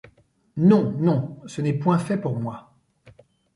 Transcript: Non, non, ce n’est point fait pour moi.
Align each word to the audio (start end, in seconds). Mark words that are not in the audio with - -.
Non, 0.57 0.93
non, 0.97 1.37
ce 1.45 1.61
n’est 1.61 1.77
point 1.77 1.99
fait 1.99 2.17
pour 2.19 2.39
moi. 2.39 2.73